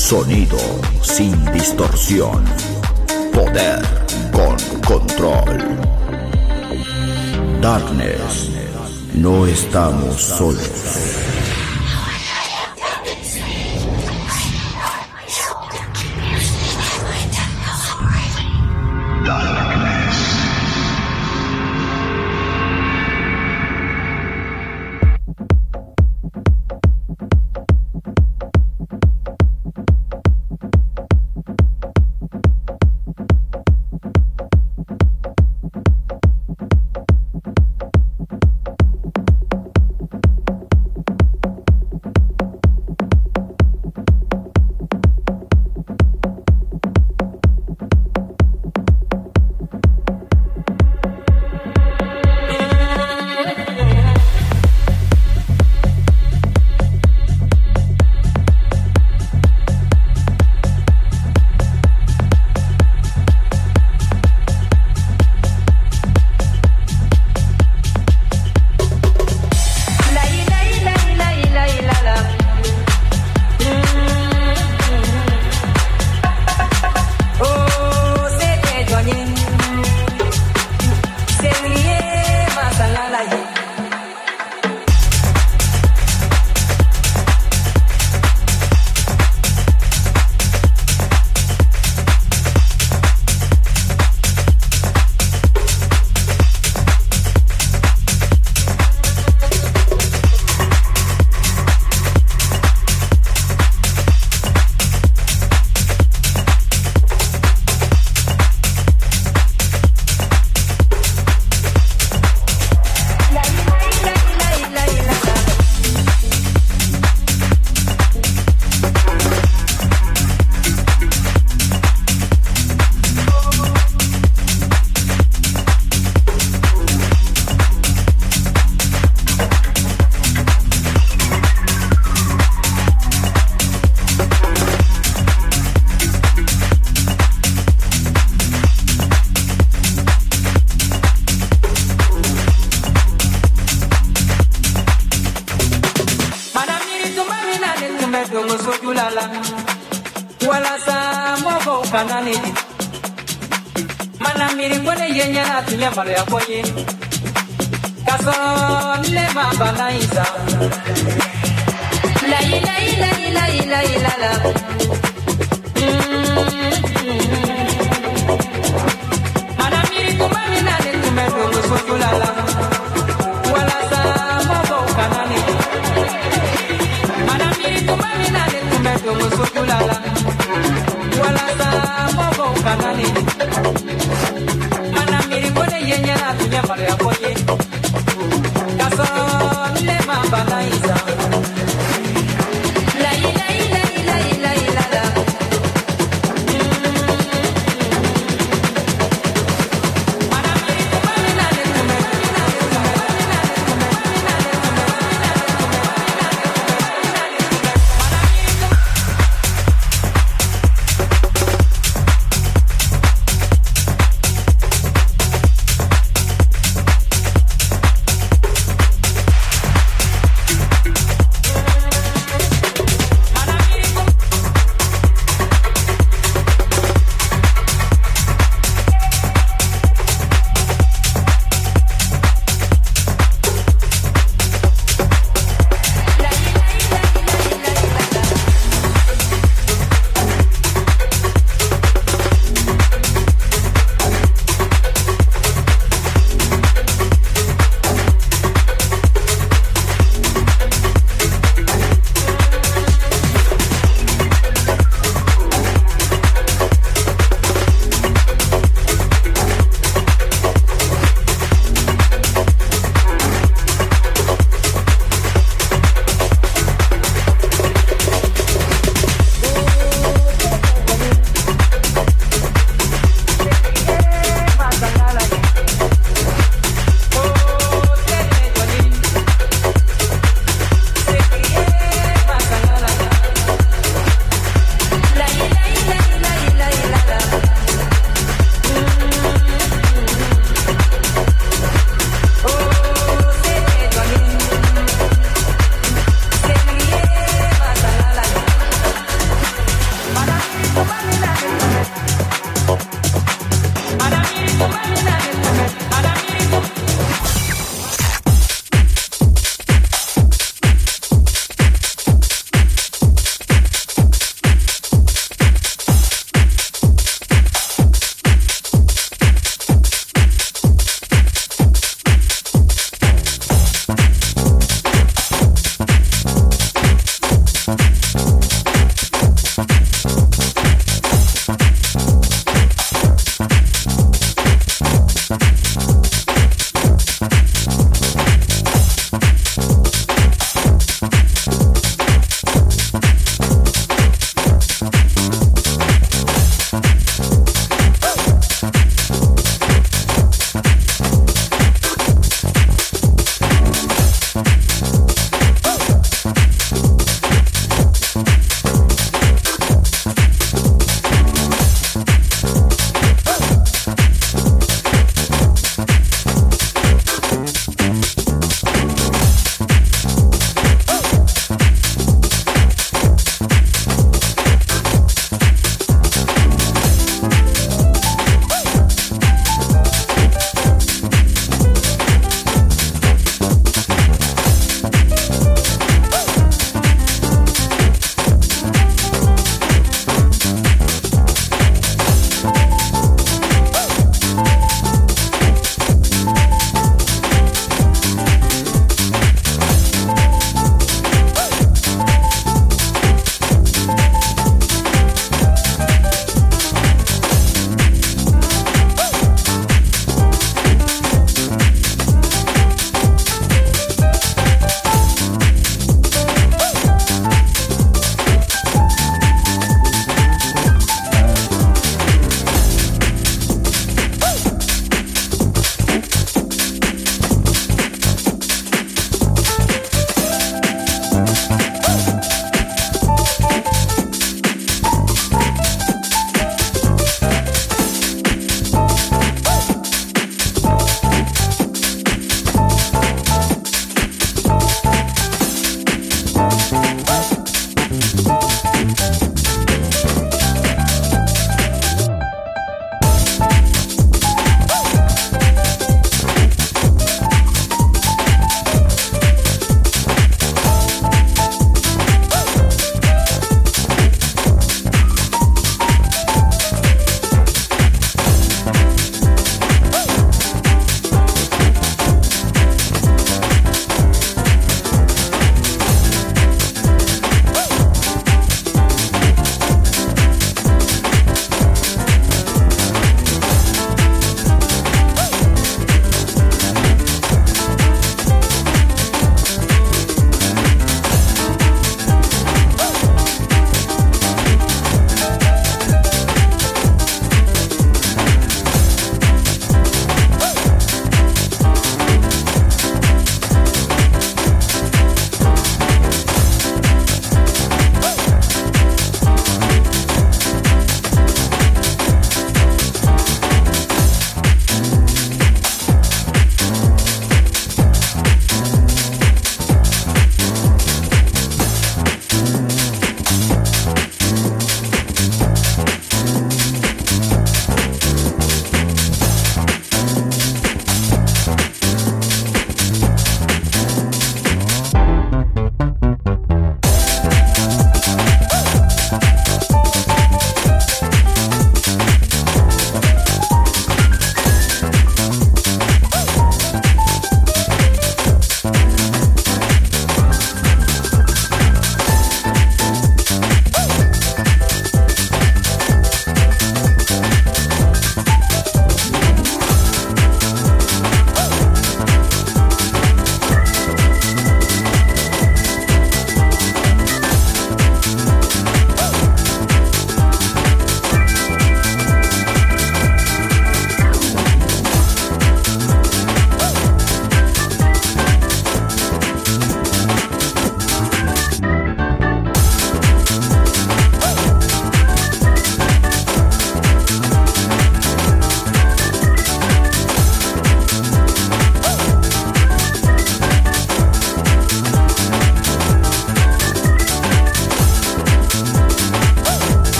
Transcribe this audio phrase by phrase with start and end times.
[0.00, 0.56] sonido
[1.02, 2.42] sin distorsión,
[3.34, 3.82] poder
[4.32, 5.58] con control.
[7.60, 8.50] Darkness,
[9.14, 11.39] no estamos solos.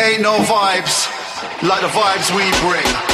[0.00, 1.12] Ain't no vibes
[1.62, 3.09] like the vibes we bring.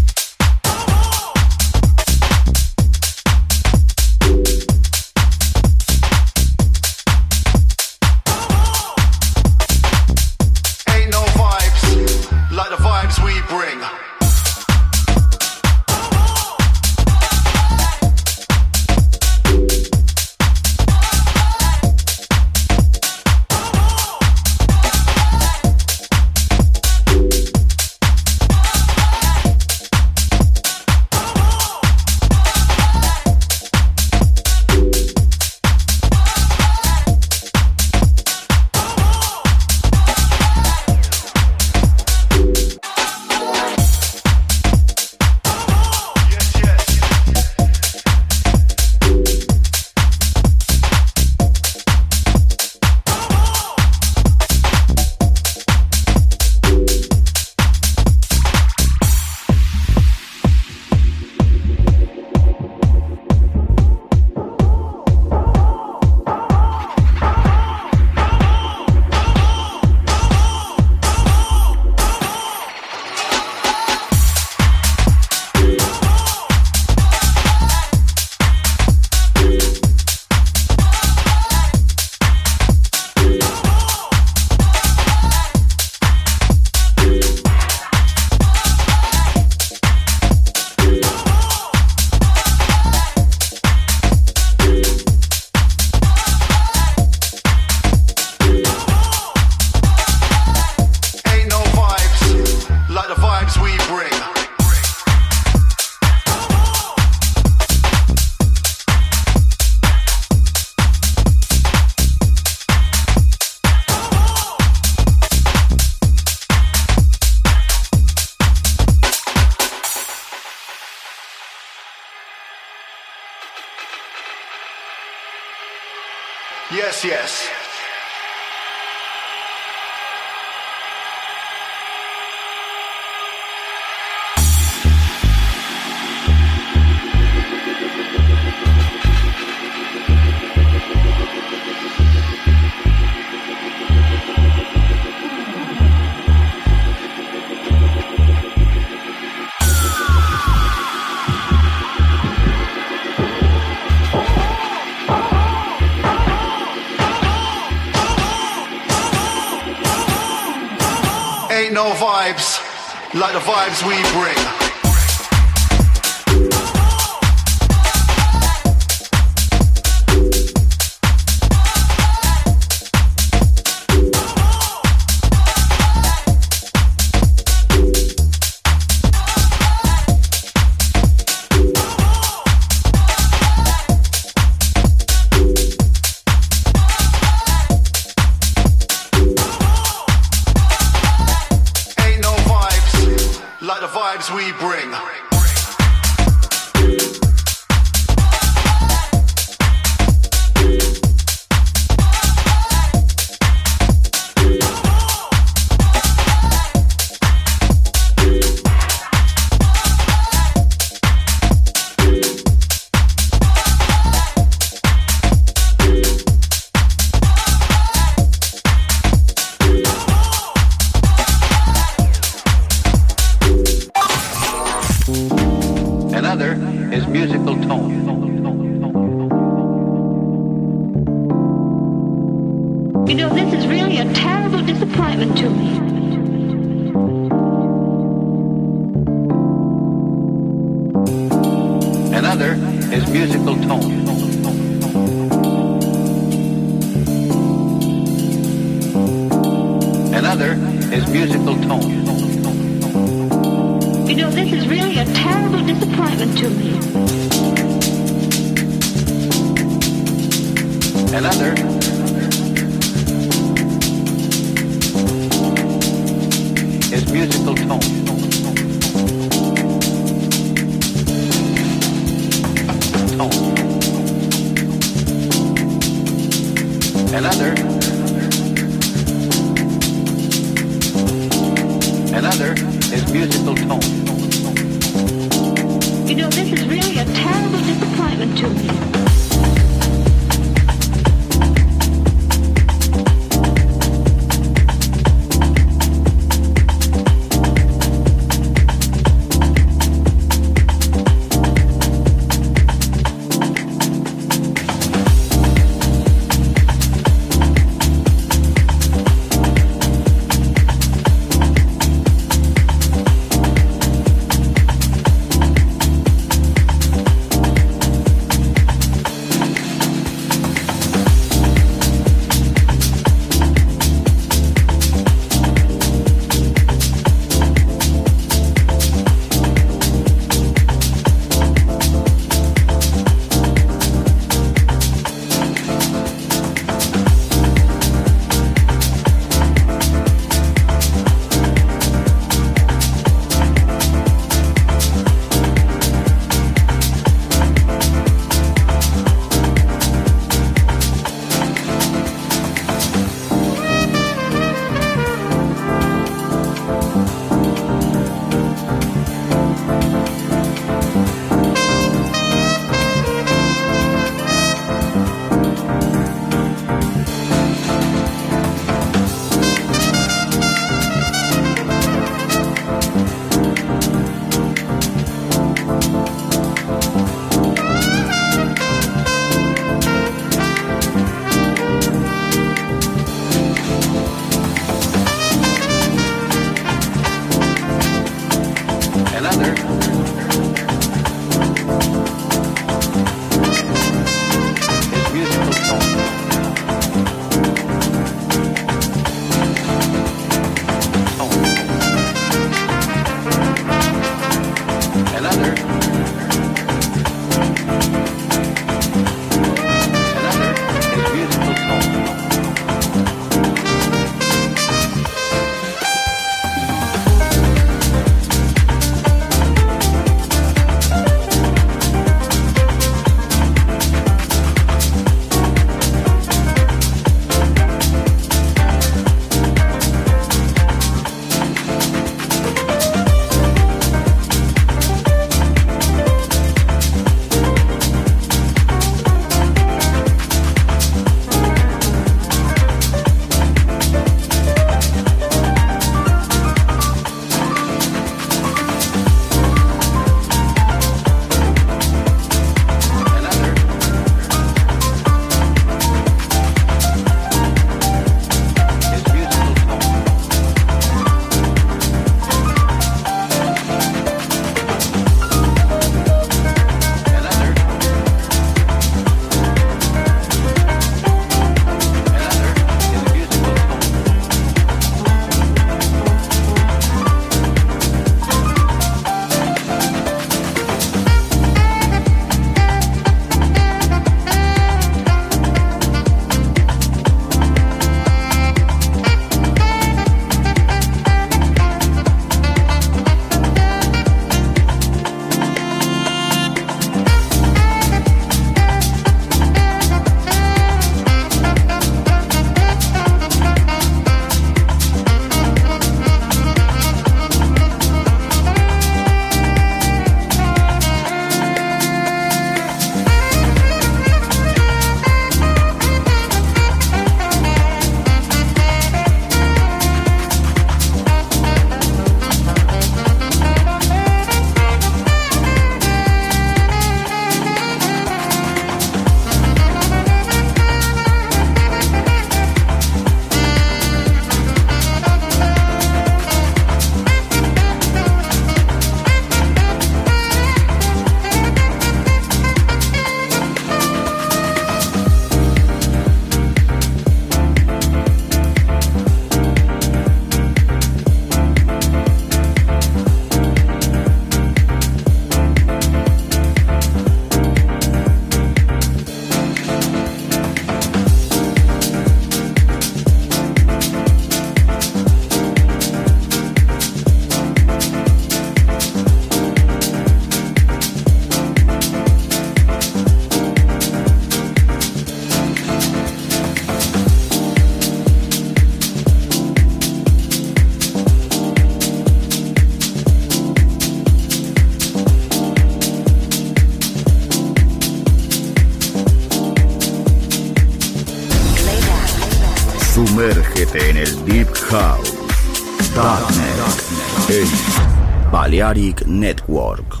[598.71, 600.00] En Network.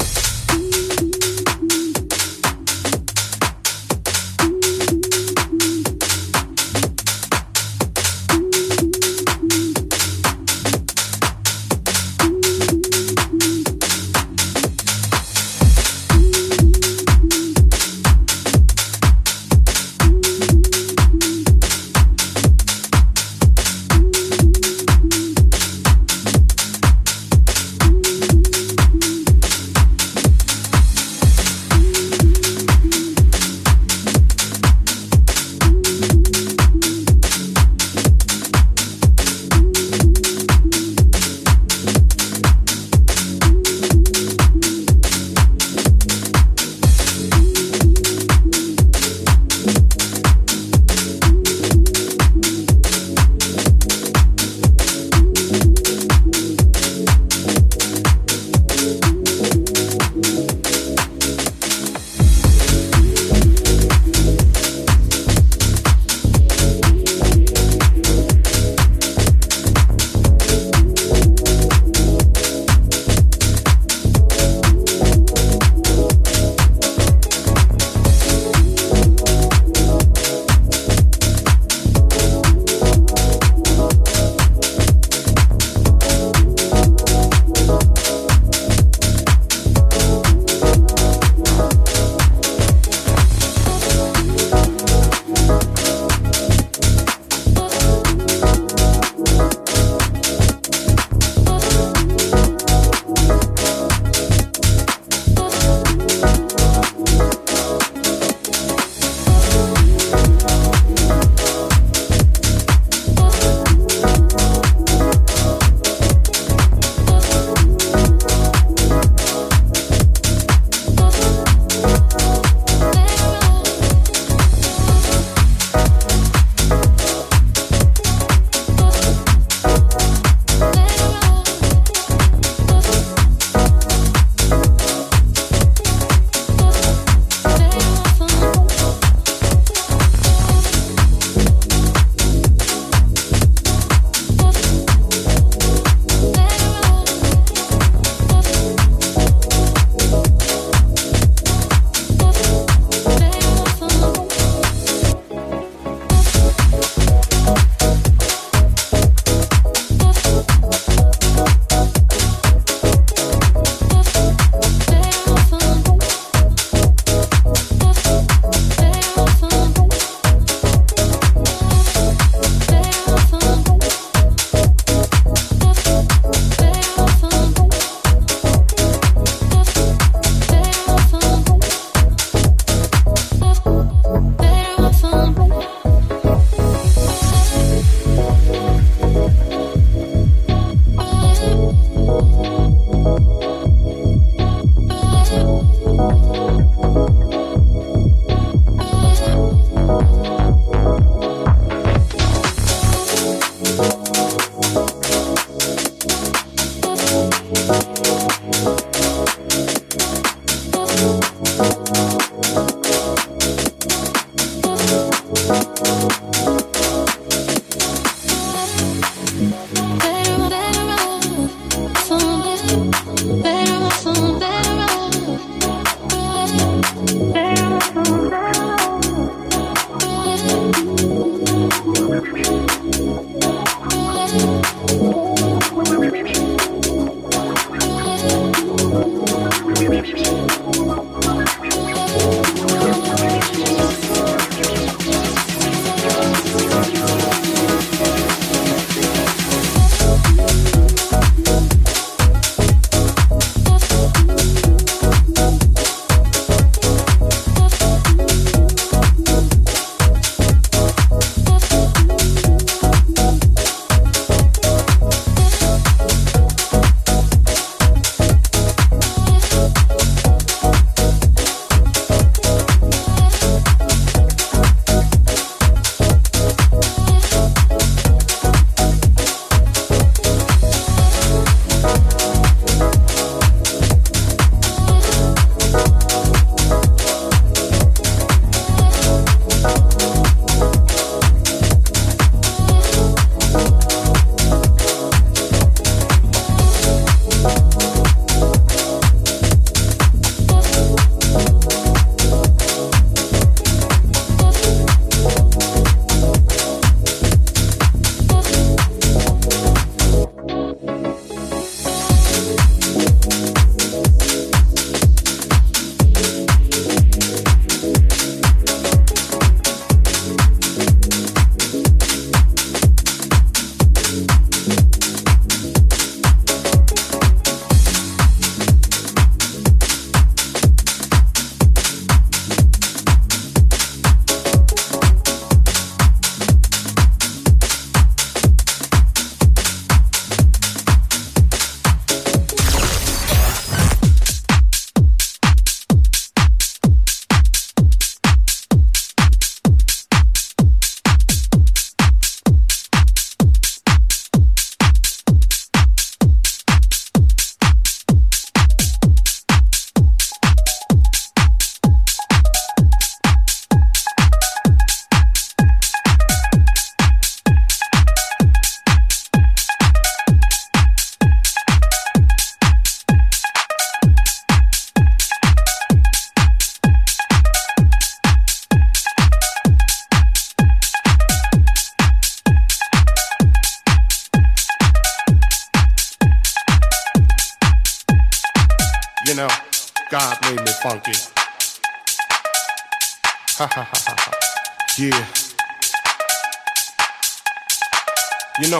[207.53, 208.00] Thank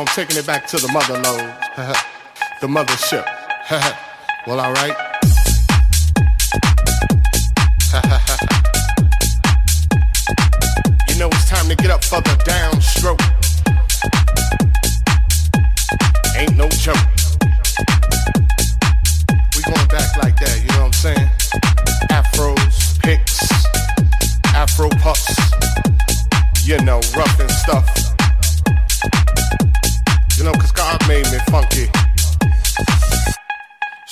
[0.02, 1.54] I'm taking it back to the mother load.
[2.60, 3.24] the mothership.
[4.48, 4.90] well, alright.
[11.08, 13.22] you know, it's time to get up for the downstroke.
[16.36, 17.11] Ain't no joke.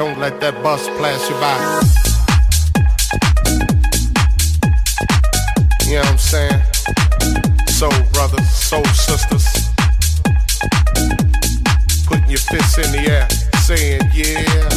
[0.00, 1.60] Don't let that bus pass you by.
[5.84, 6.62] You know what I'm saying?
[7.68, 9.44] Soul brothers, soul sisters.
[12.06, 13.28] Putting your fists in the air,
[13.60, 14.70] saying yeah.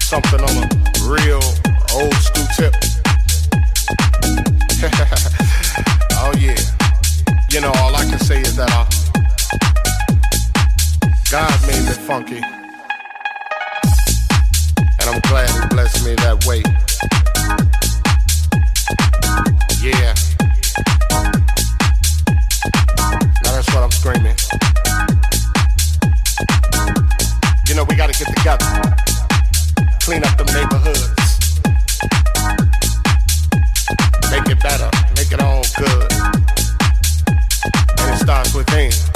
[0.00, 0.68] Something on a
[1.06, 1.38] real
[1.94, 2.74] old school tip.
[6.18, 6.58] oh yeah.
[7.48, 9.01] You know, all I can say is that uh,
[11.32, 12.36] God made me funky.
[15.00, 16.62] And I'm glad he blessed me that way.
[19.80, 20.12] Yeah.
[23.42, 24.36] Now that's what I'm screaming.
[27.66, 28.66] You know, we gotta get together.
[30.02, 31.08] Clean up them neighborhoods.
[34.30, 34.90] Make it better.
[35.16, 36.12] Make it all good.
[38.00, 39.11] And it starts with within.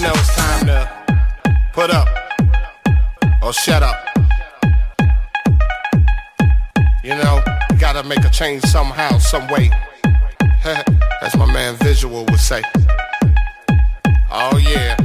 [0.00, 0.88] You know, it's time to
[1.74, 2.08] put up
[3.42, 3.96] or shut up.
[7.04, 7.42] You know,
[7.78, 9.70] gotta make a change somehow, some way.
[11.20, 12.62] As my man Visual would say.
[14.30, 14.96] Oh yeah,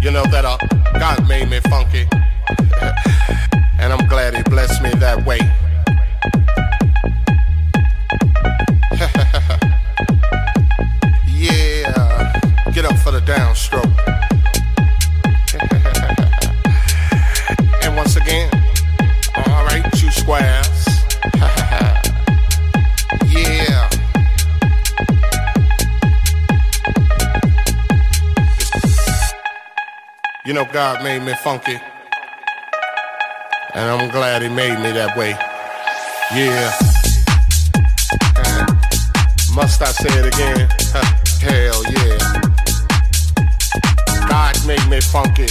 [0.00, 0.56] you know that uh,
[0.98, 2.08] God made me funky,
[3.78, 5.36] and I'm glad He blessed me that way.
[11.28, 12.32] yeah,
[12.72, 14.11] get up for the downstroke.
[23.26, 23.90] yeah.
[30.46, 31.78] You know, God made me funky.
[33.74, 35.36] And I'm glad He made me that way.
[36.34, 36.72] Yeah.
[39.54, 40.66] Must I say it again?
[41.42, 42.18] Hell yeah.
[44.28, 45.48] God made me funky.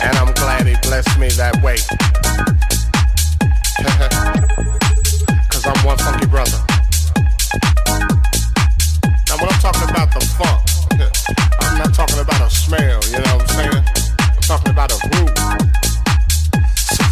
[0.00, 1.78] And I'm glad He blessed me that way.
[5.50, 6.56] Cause I'm one funky brother.
[9.28, 10.64] Now, when I'm talking about the funk,
[11.60, 13.84] I'm not talking about a smell, you know what I'm saying?
[14.18, 15.34] I'm talking about a groove.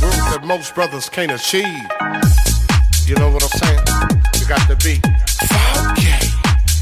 [0.00, 1.84] Groove that most brothers can't achieve.
[3.04, 3.84] You know what I'm saying?
[4.40, 5.02] You got to be
[5.44, 6.16] funky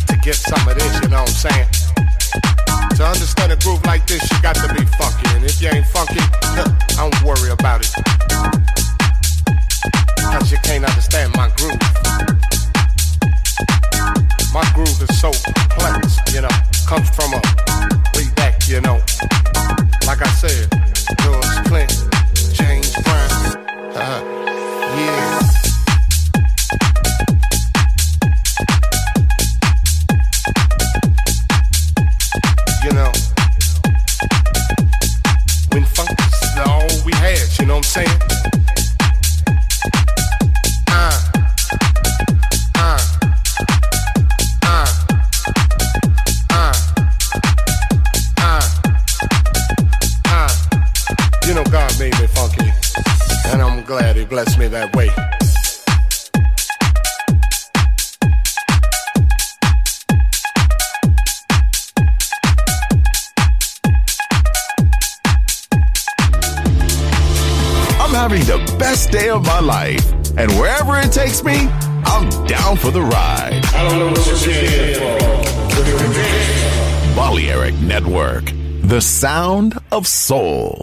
[0.07, 1.69] to get some of this, you know what I'm saying?
[2.99, 5.27] To understand a groove like this, you got to be funky.
[5.35, 6.79] And if you ain't funky, I
[7.11, 8.82] don't worry about it.
[10.21, 11.79] Cause you can't understand my groove.
[14.53, 16.55] My groove is so complex, you know,
[16.87, 17.42] comes from a
[79.93, 80.81] of soul.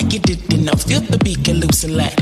[0.00, 2.21] Get to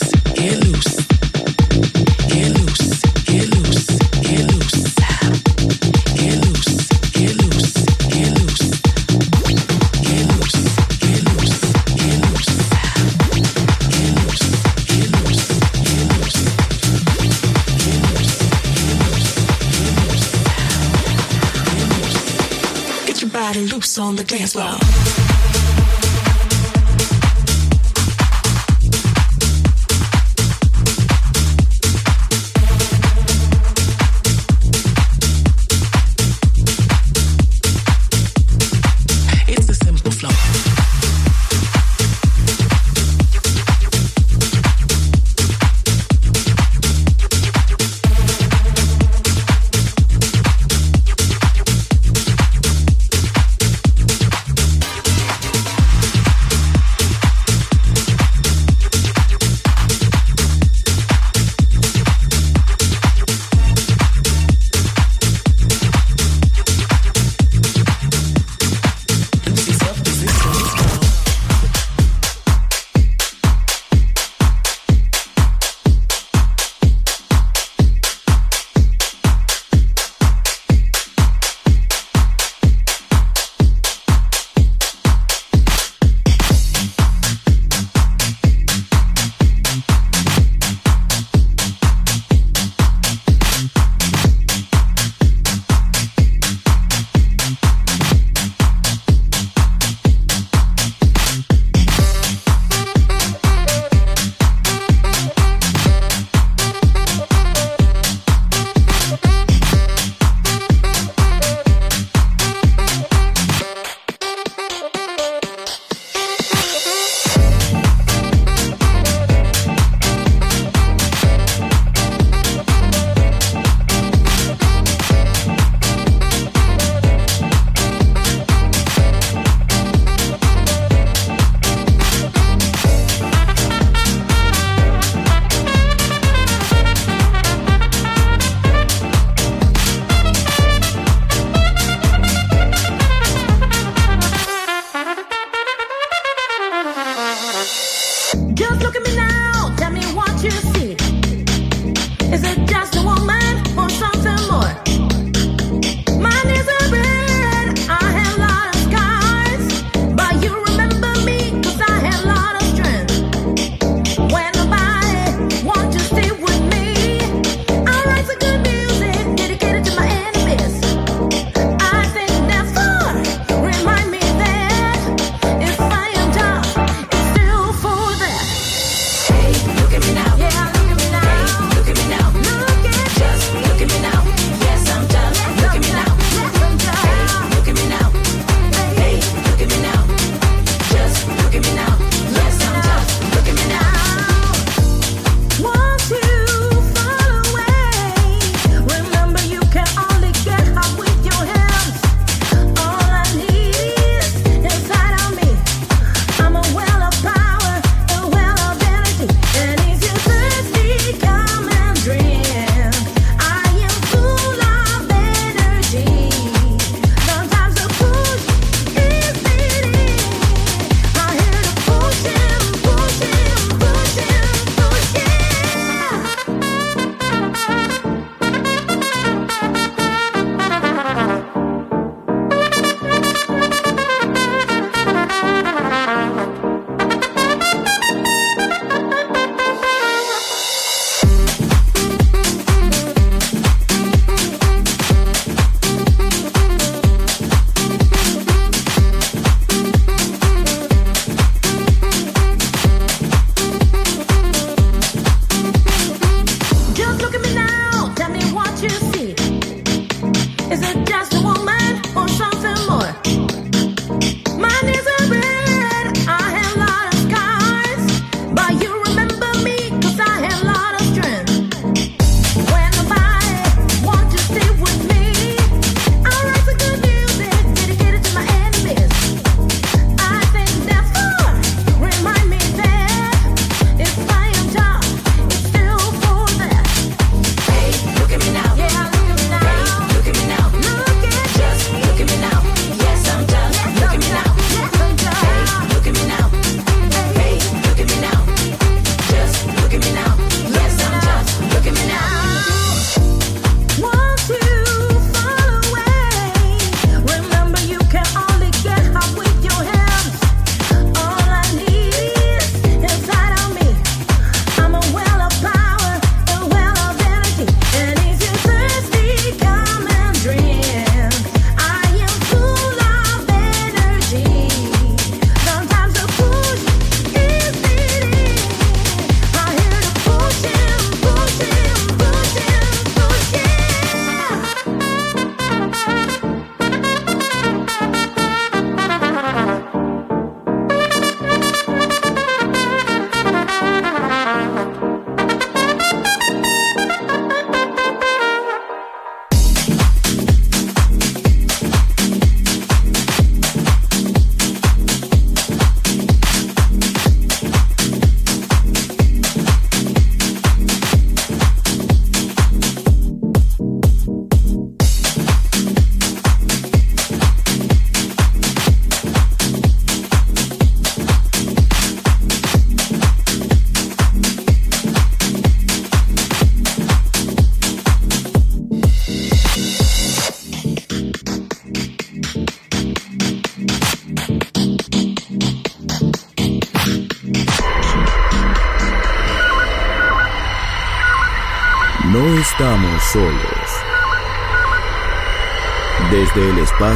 [23.81, 25.20] loose on the dance floor.